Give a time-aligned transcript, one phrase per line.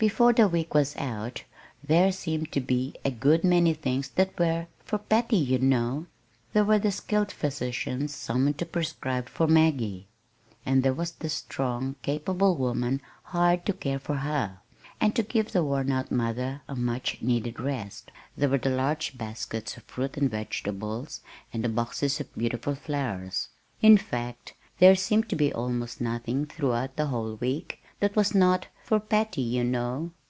[0.00, 1.44] Before the week was out
[1.84, 6.06] there seemed to be a good many things that were "for Patty, you know."
[6.54, 10.06] There was the skilled physician summoned to prescribe for Maggie;
[10.64, 14.60] and there was the strong, capable woman hired to care for her,
[15.02, 18.10] and to give the worn out mother a much needed rest.
[18.38, 21.20] There were the large baskets of fruit and vegetables,
[21.52, 23.48] and the boxes of beautiful flowers.
[23.82, 28.66] In fact there seemed to be almost nothing throughout the whole week that was not
[28.82, 30.10] "for Patty, you know."